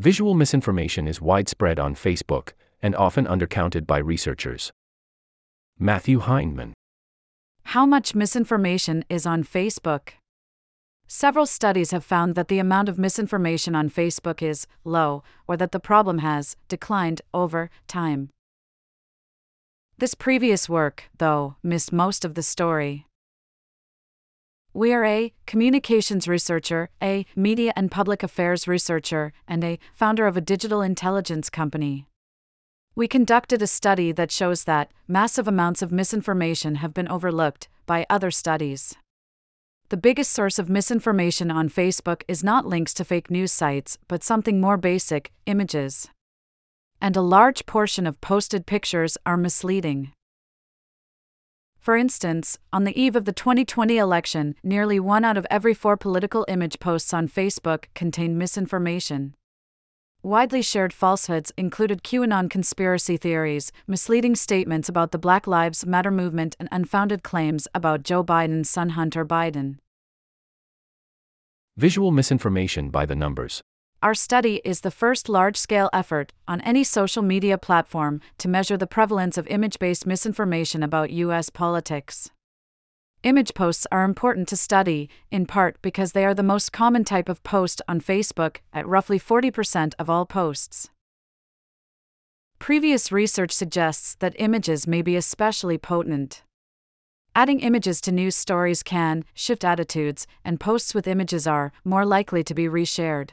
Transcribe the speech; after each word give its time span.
Visual 0.00 0.32
misinformation 0.32 1.06
is 1.06 1.20
widespread 1.20 1.78
on 1.78 1.94
Facebook 1.94 2.54
and 2.80 2.96
often 2.96 3.26
undercounted 3.26 3.86
by 3.86 3.98
researchers. 3.98 4.72
Matthew 5.78 6.20
Hindman. 6.20 6.72
How 7.64 7.84
much 7.84 8.14
misinformation 8.14 9.04
is 9.10 9.26
on 9.26 9.44
Facebook? 9.44 10.12
Several 11.06 11.44
studies 11.44 11.90
have 11.90 12.02
found 12.02 12.34
that 12.34 12.48
the 12.48 12.58
amount 12.58 12.88
of 12.88 12.98
misinformation 12.98 13.74
on 13.74 13.90
Facebook 13.90 14.40
is 14.40 14.66
low, 14.84 15.22
or 15.46 15.58
that 15.58 15.70
the 15.70 15.78
problem 15.78 16.20
has 16.20 16.56
declined 16.66 17.20
over 17.34 17.68
time. 17.86 18.30
This 19.98 20.14
previous 20.14 20.66
work, 20.66 21.10
though, 21.18 21.56
missed 21.62 21.92
most 21.92 22.24
of 22.24 22.36
the 22.36 22.42
story. 22.42 23.04
We 24.72 24.92
are 24.92 25.04
a 25.04 25.32
communications 25.46 26.28
researcher, 26.28 26.90
a 27.02 27.26
media 27.34 27.72
and 27.74 27.90
public 27.90 28.22
affairs 28.22 28.68
researcher, 28.68 29.32
and 29.48 29.64
a 29.64 29.80
founder 29.94 30.28
of 30.28 30.36
a 30.36 30.40
digital 30.40 30.80
intelligence 30.80 31.50
company. 31.50 32.06
We 32.94 33.08
conducted 33.08 33.62
a 33.62 33.66
study 33.66 34.12
that 34.12 34.30
shows 34.30 34.64
that 34.64 34.92
massive 35.08 35.48
amounts 35.48 35.82
of 35.82 35.90
misinformation 35.90 36.76
have 36.76 36.94
been 36.94 37.08
overlooked 37.08 37.68
by 37.84 38.06
other 38.08 38.30
studies. 38.30 38.94
The 39.88 39.96
biggest 39.96 40.30
source 40.30 40.56
of 40.60 40.70
misinformation 40.70 41.50
on 41.50 41.68
Facebook 41.68 42.22
is 42.28 42.44
not 42.44 42.64
links 42.64 42.94
to 42.94 43.04
fake 43.04 43.28
news 43.28 43.50
sites, 43.50 43.98
but 44.06 44.22
something 44.22 44.60
more 44.60 44.76
basic 44.76 45.32
images. 45.46 46.08
And 47.00 47.16
a 47.16 47.22
large 47.22 47.66
portion 47.66 48.06
of 48.06 48.20
posted 48.20 48.66
pictures 48.66 49.18
are 49.26 49.36
misleading. 49.36 50.12
For 51.80 51.96
instance, 51.96 52.58
on 52.74 52.84
the 52.84 53.00
eve 53.00 53.16
of 53.16 53.24
the 53.24 53.32
2020 53.32 53.96
election, 53.96 54.54
nearly 54.62 55.00
one 55.00 55.24
out 55.24 55.38
of 55.38 55.46
every 55.50 55.72
four 55.72 55.96
political 55.96 56.44
image 56.46 56.78
posts 56.78 57.14
on 57.14 57.26
Facebook 57.26 57.86
contained 57.94 58.38
misinformation. 58.38 59.34
Widely 60.22 60.60
shared 60.60 60.92
falsehoods 60.92 61.50
included 61.56 62.04
QAnon 62.04 62.50
conspiracy 62.50 63.16
theories, 63.16 63.72
misleading 63.86 64.36
statements 64.36 64.90
about 64.90 65.12
the 65.12 65.18
Black 65.18 65.46
Lives 65.46 65.86
Matter 65.86 66.10
movement, 66.10 66.54
and 66.60 66.68
unfounded 66.70 67.22
claims 67.22 67.66
about 67.74 68.02
Joe 68.02 68.22
Biden's 68.22 68.68
son 68.68 68.90
Hunter 68.90 69.24
Biden. 69.24 69.78
Visual 71.78 72.10
misinformation 72.10 72.90
by 72.90 73.06
the 73.06 73.16
numbers. 73.16 73.62
Our 74.02 74.14
study 74.14 74.62
is 74.64 74.80
the 74.80 74.90
first 74.90 75.28
large 75.28 75.58
scale 75.58 75.90
effort 75.92 76.32
on 76.48 76.62
any 76.62 76.84
social 76.84 77.22
media 77.22 77.58
platform 77.58 78.22
to 78.38 78.48
measure 78.48 78.78
the 78.78 78.86
prevalence 78.86 79.36
of 79.36 79.46
image 79.48 79.78
based 79.78 80.06
misinformation 80.06 80.82
about 80.82 81.10
U.S. 81.10 81.50
politics. 81.50 82.30
Image 83.24 83.52
posts 83.52 83.86
are 83.92 84.04
important 84.04 84.48
to 84.48 84.56
study, 84.56 85.10
in 85.30 85.44
part 85.44 85.76
because 85.82 86.12
they 86.12 86.24
are 86.24 86.32
the 86.32 86.42
most 86.42 86.72
common 86.72 87.04
type 87.04 87.28
of 87.28 87.42
post 87.42 87.82
on 87.86 88.00
Facebook, 88.00 88.56
at 88.72 88.88
roughly 88.88 89.20
40% 89.20 89.92
of 89.98 90.08
all 90.08 90.24
posts. 90.24 90.88
Previous 92.58 93.12
research 93.12 93.52
suggests 93.52 94.14
that 94.14 94.34
images 94.38 94.86
may 94.86 95.02
be 95.02 95.14
especially 95.14 95.76
potent. 95.76 96.42
Adding 97.36 97.60
images 97.60 98.00
to 98.00 98.12
news 98.12 98.34
stories 98.34 98.82
can 98.82 99.26
shift 99.34 99.62
attitudes, 99.62 100.26
and 100.42 100.58
posts 100.58 100.94
with 100.94 101.06
images 101.06 101.46
are 101.46 101.70
more 101.84 102.06
likely 102.06 102.42
to 102.44 102.54
be 102.54 102.64
reshared. 102.64 103.32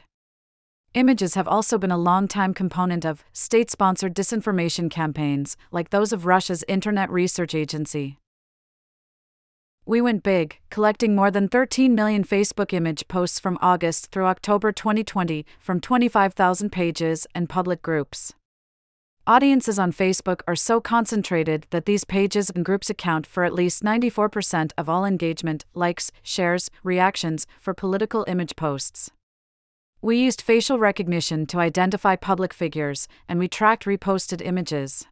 Images 0.98 1.36
have 1.36 1.46
also 1.46 1.78
been 1.78 1.92
a 1.92 1.96
long-time 1.96 2.52
component 2.52 3.04
of 3.04 3.22
state 3.32 3.70
sponsored 3.70 4.16
disinformation 4.16 4.90
campaigns, 4.90 5.56
like 5.70 5.90
those 5.90 6.12
of 6.12 6.26
Russia's 6.26 6.64
Internet 6.66 7.08
Research 7.08 7.54
Agency. 7.54 8.18
We 9.86 10.00
went 10.00 10.24
big, 10.24 10.58
collecting 10.70 11.14
more 11.14 11.30
than 11.30 11.46
13 11.46 11.94
million 11.94 12.24
Facebook 12.24 12.72
image 12.72 13.06
posts 13.06 13.38
from 13.38 13.58
August 13.62 14.10
through 14.10 14.24
October 14.24 14.72
2020 14.72 15.46
from 15.60 15.78
25,000 15.78 16.72
pages 16.72 17.28
and 17.32 17.48
public 17.48 17.80
groups. 17.80 18.34
Audiences 19.24 19.78
on 19.78 19.92
Facebook 19.92 20.40
are 20.48 20.56
so 20.56 20.80
concentrated 20.80 21.68
that 21.70 21.86
these 21.86 22.02
pages 22.02 22.50
and 22.50 22.64
groups 22.64 22.90
account 22.90 23.24
for 23.24 23.44
at 23.44 23.54
least 23.54 23.84
94% 23.84 24.72
of 24.76 24.88
all 24.88 25.04
engagement, 25.04 25.64
likes, 25.74 26.10
shares, 26.24 26.72
reactions 26.82 27.46
for 27.60 27.72
political 27.72 28.24
image 28.26 28.56
posts. 28.56 29.12
We 30.00 30.16
used 30.16 30.42
facial 30.42 30.78
recognition 30.78 31.44
to 31.46 31.58
identify 31.58 32.14
public 32.14 32.54
figures, 32.54 33.08
and 33.28 33.40
we 33.40 33.48
tracked 33.48 33.84
reposted 33.84 34.40
images. 34.46 35.06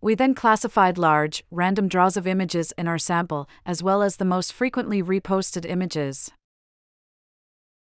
We 0.00 0.16
then 0.16 0.34
classified 0.34 0.98
large, 0.98 1.44
random 1.52 1.86
draws 1.86 2.16
of 2.16 2.26
images 2.26 2.72
in 2.76 2.88
our 2.88 2.98
sample, 2.98 3.48
as 3.64 3.80
well 3.80 4.02
as 4.02 4.16
the 4.16 4.24
most 4.24 4.52
frequently 4.52 5.00
reposted 5.00 5.64
images. 5.64 6.32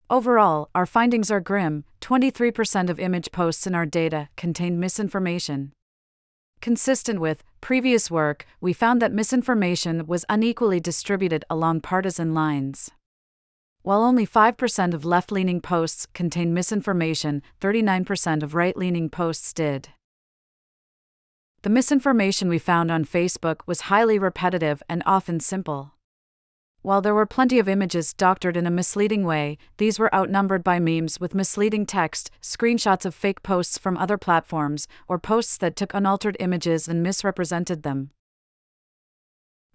Overall, 0.10 0.70
our 0.74 0.86
findings 0.86 1.30
are 1.30 1.42
grim 1.42 1.84
23% 2.00 2.90
of 2.90 3.02
image 3.02 3.34
posts 3.34 3.68
in 3.68 3.76
our 3.76 3.86
data 3.86 4.30
contained 4.38 4.80
misinformation. 4.80 5.74
Consistent 6.62 7.20
with 7.20 7.44
previous 7.60 8.10
work, 8.10 8.46
we 8.62 8.72
found 8.72 9.02
that 9.02 9.12
misinformation 9.12 10.08
was 10.08 10.24
unequally 10.30 10.80
distributed 10.80 11.44
along 11.50 11.82
partisan 11.82 12.34
lines. 12.34 12.90
While 13.88 14.04
only 14.04 14.28
5% 14.28 14.94
of 14.94 15.06
left 15.06 15.32
leaning 15.32 15.62
posts 15.62 16.08
contained 16.08 16.54
misinformation, 16.54 17.42
39% 17.62 18.44
of 18.44 18.54
right 18.54 18.76
leaning 18.76 19.10
posts 19.10 19.54
did. 19.54 19.88
The 21.62 21.70
misinformation 21.70 22.50
we 22.50 22.60
found 22.60 22.92
on 22.92 23.06
Facebook 23.06 23.62
was 23.66 23.88
highly 23.88 24.20
repetitive 24.20 24.84
and 24.90 25.02
often 25.06 25.40
simple. 25.40 25.94
While 26.82 27.02
there 27.02 27.16
were 27.16 27.26
plenty 27.26 27.60
of 27.60 27.70
images 27.70 28.12
doctored 28.12 28.58
in 28.58 28.68
a 28.68 28.70
misleading 28.70 29.24
way, 29.24 29.58
these 29.78 29.98
were 29.98 30.14
outnumbered 30.14 30.66
by 30.66 30.80
memes 30.80 31.22
with 31.22 31.34
misleading 31.34 31.86
text, 31.86 32.30
screenshots 32.42 33.06
of 33.06 33.16
fake 33.16 33.42
posts 33.42 33.78
from 33.78 33.96
other 33.96 34.18
platforms, 34.18 34.90
or 35.08 35.18
posts 35.18 35.56
that 35.60 35.78
took 35.78 35.94
unaltered 35.94 36.36
images 36.42 36.90
and 36.90 37.02
misrepresented 37.02 37.84
them. 37.84 38.12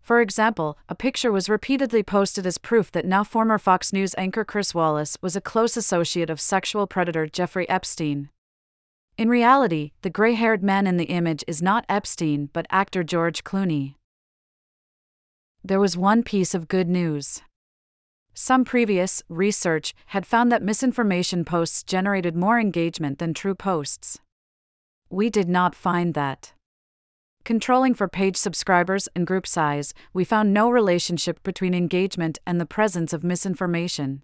For 0.03 0.21
example, 0.21 0.77
a 0.89 0.97
picture 0.97 1.31
was 1.31 1.49
repeatedly 1.49 2.03
posted 2.03 2.45
as 2.45 2.59
proof 2.59 2.91
that 2.91 3.05
now 3.05 3.23
former 3.23 3.57
Fox 3.57 3.93
News 3.93 4.17
anchor 4.19 4.45
Chris 4.45 4.75
Wallace 4.75 5.17
was 5.23 5.37
a 5.37 5.41
close 5.41 5.77
associate 5.77 6.29
of 6.29 6.41
sexual 6.41 6.89
predator 6.89 7.27
Jeffrey 7.27 7.69
Epstein. 7.69 8.29
In 9.17 9.29
reality, 9.29 9.93
the 10.03 10.11
gray 10.11 10.35
haired 10.35 10.65
man 10.65 10.89
in 10.89 10.97
the 10.97 11.05
image 11.05 11.45
is 11.47 11.63
not 11.63 11.85
Epstein 11.89 12.51
but 12.53 12.67
actor 12.69 13.05
George 13.05 13.45
Clooney. 13.45 13.95
There 15.63 15.79
was 15.79 15.97
one 15.97 16.25
piece 16.25 16.53
of 16.53 16.67
good 16.67 16.89
news. 16.89 17.41
Some 18.35 18.65
previous 18.65 19.23
research 19.29 19.95
had 20.07 20.27
found 20.27 20.51
that 20.51 20.63
misinformation 20.63 21.45
posts 21.45 21.85
generated 21.85 22.35
more 22.35 22.59
engagement 22.59 23.21
than 23.21 23.35
true 23.35 23.55
posts. 23.55 24.19
We 25.11 25.31
did 25.31 25.49
not 25.49 25.77
find 25.77 26.15
that. 26.15 26.55
Controlling 27.45 27.93
for 27.95 28.07
page 28.07 28.37
subscribers 28.37 29.09
and 29.17 29.27
group 29.27 29.49
size, 29.49 29.93
we 30.13 30.25
found 30.25 30.55
no 30.55 30.71
relationship 30.71 31.43
between 31.43 31.75
engagement 31.75 32.39
and 32.47 32.61
the 32.61 32.67
presence 32.67 33.13
of 33.13 33.25
misinformation. 33.25 34.23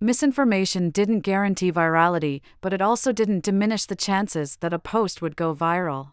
Misinformation 0.00 0.88
didn't 0.88 1.20
guarantee 1.20 1.70
virality, 1.70 2.40
but 2.62 2.72
it 2.72 2.80
also 2.80 3.12
didn't 3.12 3.44
diminish 3.44 3.84
the 3.84 3.94
chances 3.94 4.56
that 4.56 4.72
a 4.72 4.78
post 4.78 5.20
would 5.20 5.36
go 5.36 5.54
viral. 5.54 6.12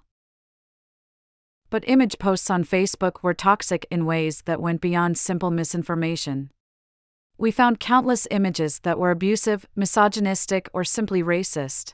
But 1.70 1.88
image 1.88 2.20
posts 2.20 2.50
on 2.50 2.66
Facebook 2.66 3.24
were 3.24 3.34
toxic 3.34 3.88
in 3.90 4.06
ways 4.06 4.42
that 4.42 4.62
went 4.62 4.82
beyond 4.82 5.18
simple 5.18 5.52
misinformation. 5.52 6.52
We 7.38 7.52
found 7.52 7.80
countless 7.80 8.28
images 8.30 8.80
that 8.80 9.00
were 9.00 9.12
abusive, 9.12 9.66
misogynistic, 9.74 10.70
or 10.74 10.84
simply 10.84 11.24
racist. 11.24 11.94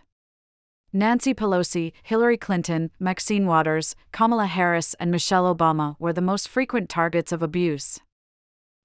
Nancy 0.96 1.34
Pelosi, 1.34 1.92
Hillary 2.04 2.38
Clinton, 2.38 2.90
Maxine 3.02 3.46
Waters, 3.46 3.98
Kamala 4.14 4.46
Harris, 4.46 4.94
and 4.94 5.12
Michelle 5.12 5.54
Obama 5.54 5.98
were 6.00 6.14
the 6.14 6.22
most 6.22 6.48
frequent 6.48 6.88
targets 6.88 7.34
of 7.34 7.44
abuse. 7.44 8.00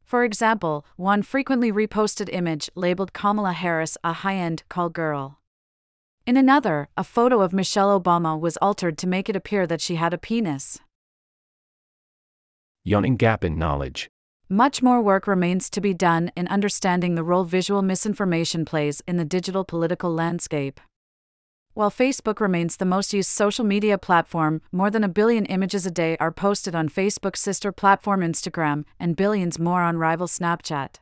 For 0.02 0.24
example, 0.24 0.84
one 0.96 1.22
frequently 1.22 1.70
reposted 1.70 2.28
image 2.32 2.68
labeled 2.74 3.12
Kamala 3.12 3.52
Harris 3.52 3.96
a 4.02 4.12
high 4.12 4.34
end 4.34 4.64
call 4.68 4.88
girl. 4.88 5.38
In 6.26 6.36
another, 6.36 6.88
a 6.96 7.04
photo 7.04 7.42
of 7.42 7.52
Michelle 7.52 8.00
Obama 8.00 8.36
was 8.38 8.56
altered 8.56 8.98
to 8.98 9.06
make 9.06 9.28
it 9.28 9.36
appear 9.36 9.64
that 9.68 9.80
she 9.80 9.94
had 9.94 10.12
a 10.12 10.18
penis. 10.18 10.80
Yawning 12.82 13.18
gap 13.18 13.44
in 13.44 13.56
knowledge. 13.56 14.10
Much 14.48 14.82
more 14.82 15.00
work 15.00 15.28
remains 15.28 15.70
to 15.70 15.80
be 15.80 15.94
done 15.94 16.32
in 16.36 16.48
understanding 16.48 17.14
the 17.14 17.22
role 17.22 17.44
visual 17.44 17.82
misinformation 17.82 18.64
plays 18.64 19.00
in 19.06 19.16
the 19.16 19.24
digital 19.24 19.62
political 19.62 20.12
landscape. 20.12 20.80
While 21.80 21.90
Facebook 21.90 22.40
remains 22.40 22.76
the 22.76 22.84
most 22.84 23.14
used 23.14 23.30
social 23.30 23.64
media 23.64 23.96
platform, 23.96 24.60
more 24.70 24.90
than 24.90 25.02
a 25.02 25.08
billion 25.08 25.46
images 25.46 25.86
a 25.86 25.90
day 25.90 26.14
are 26.20 26.30
posted 26.30 26.74
on 26.74 26.90
Facebook's 26.90 27.40
sister 27.40 27.72
platform 27.72 28.20
Instagram, 28.20 28.84
and 28.98 29.16
billions 29.16 29.58
more 29.58 29.80
on 29.80 29.96
rival 29.96 30.26
Snapchat. 30.26 30.96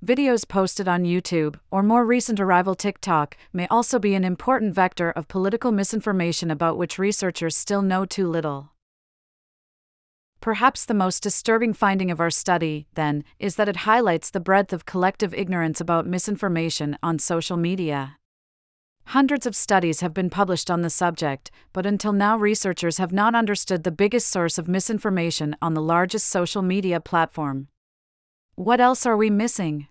Videos 0.00 0.46
posted 0.46 0.86
on 0.86 1.02
YouTube, 1.02 1.56
or 1.72 1.82
more 1.82 2.06
recent 2.06 2.38
arrival 2.38 2.76
TikTok, 2.76 3.36
may 3.52 3.66
also 3.66 3.98
be 3.98 4.14
an 4.14 4.22
important 4.22 4.76
vector 4.76 5.10
of 5.10 5.26
political 5.26 5.72
misinformation 5.72 6.52
about 6.52 6.78
which 6.78 6.96
researchers 6.96 7.56
still 7.56 7.82
know 7.82 8.04
too 8.04 8.28
little. 8.28 8.70
Perhaps 10.40 10.84
the 10.84 10.94
most 10.94 11.20
disturbing 11.20 11.72
finding 11.72 12.12
of 12.12 12.20
our 12.20 12.30
study, 12.30 12.86
then, 12.94 13.24
is 13.40 13.56
that 13.56 13.68
it 13.68 13.78
highlights 13.78 14.30
the 14.30 14.38
breadth 14.38 14.72
of 14.72 14.86
collective 14.86 15.34
ignorance 15.34 15.80
about 15.80 16.06
misinformation 16.06 16.96
on 17.02 17.18
social 17.18 17.56
media. 17.56 18.19
Hundreds 19.10 19.44
of 19.44 19.56
studies 19.56 20.02
have 20.02 20.14
been 20.14 20.30
published 20.30 20.70
on 20.70 20.82
the 20.82 20.88
subject, 20.88 21.50
but 21.72 21.84
until 21.84 22.12
now, 22.12 22.36
researchers 22.36 22.98
have 22.98 23.12
not 23.12 23.34
understood 23.34 23.82
the 23.82 23.90
biggest 23.90 24.28
source 24.28 24.56
of 24.56 24.68
misinformation 24.68 25.56
on 25.60 25.74
the 25.74 25.82
largest 25.82 26.28
social 26.28 26.62
media 26.62 27.00
platform. 27.00 27.66
What 28.54 28.80
else 28.80 29.04
are 29.06 29.16
we 29.16 29.28
missing? 29.28 29.88